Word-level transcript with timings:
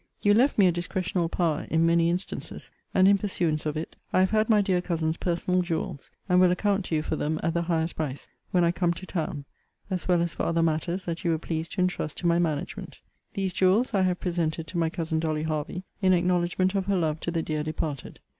You 0.23 0.33
left 0.33 0.57
me 0.57 0.65
a 0.65 0.71
discretional 0.71 1.29
power 1.29 1.67
in 1.69 1.85
many 1.85 2.09
instances; 2.09 2.71
and, 2.91 3.07
in 3.07 3.19
pursuance 3.19 3.67
of 3.67 3.77
it, 3.77 3.95
I 4.11 4.21
have 4.21 4.31
had 4.31 4.49
my 4.49 4.59
dear 4.59 4.81
cousin's 4.81 5.15
personal 5.15 5.61
jewels, 5.61 6.11
and 6.27 6.41
will 6.41 6.49
account 6.49 6.85
to 6.85 6.95
you 6.95 7.03
for 7.03 7.15
them, 7.15 7.39
at 7.43 7.53
the 7.53 7.61
highest 7.61 7.97
price, 7.97 8.27
when 8.49 8.63
I 8.63 8.71
come 8.71 8.93
to 8.93 9.05
town, 9.05 9.45
as 9.91 10.07
well 10.07 10.23
as 10.23 10.33
for 10.33 10.41
other 10.41 10.63
matters 10.63 11.05
that 11.05 11.23
you 11.23 11.29
were 11.29 11.37
pleased 11.37 11.73
to 11.73 11.81
intrust 11.81 12.17
to 12.17 12.25
my 12.25 12.39
management. 12.39 12.97
These 13.35 13.53
jewels 13.53 13.93
I 13.93 14.01
have 14.01 14.19
presented 14.19 14.65
to 14.65 14.77
my 14.79 14.89
cousin 14.89 15.19
Dolly 15.19 15.43
Hervey, 15.43 15.83
in 16.01 16.13
acknowledgement 16.13 16.73
of 16.73 16.87
her 16.87 16.97
love 16.97 17.19
to 17.19 17.29
the 17.29 17.43
dear 17.43 17.61
departed. 17.61 18.19